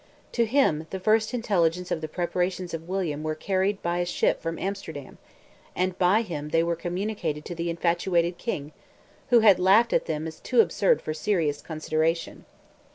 [0.31, 4.41] To him the first intelligence of the preparations of William were carried by a ship
[4.41, 5.19] from Amsterdam,
[5.75, 8.71] and by him they were communicated to the infatuated King,
[9.29, 12.45] who had laughed at them as too absurd for serious consideration.